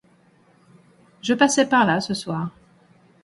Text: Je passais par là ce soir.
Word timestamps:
Je 1.21 1.35
passais 1.35 1.69
par 1.69 1.85
là 1.85 2.01
ce 2.01 2.15
soir. 2.15 2.49